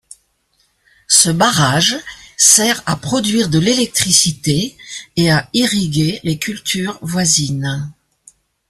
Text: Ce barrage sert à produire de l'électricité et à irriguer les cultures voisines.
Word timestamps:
Ce 1.09 1.29
barrage 1.29 1.95
sert 2.35 2.81
à 2.87 2.95
produire 2.95 3.49
de 3.49 3.59
l'électricité 3.59 4.75
et 5.15 5.29
à 5.31 5.47
irriguer 5.53 6.19
les 6.23 6.39
cultures 6.39 6.97
voisines. 7.03 7.93